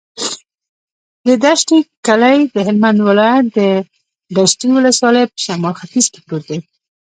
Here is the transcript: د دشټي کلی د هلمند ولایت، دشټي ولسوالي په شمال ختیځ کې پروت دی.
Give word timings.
د 1.25 1.27
دشټي 1.43 1.79
کلی 2.07 2.37
د 2.53 2.55
هلمند 2.67 2.99
ولایت، 3.07 3.47
دشټي 4.37 4.67
ولسوالي 4.73 5.23
په 5.31 5.37
شمال 5.45 5.73
ختیځ 5.81 6.05
کې 6.13 6.19
پروت 6.25 6.43
دی. 6.49 6.59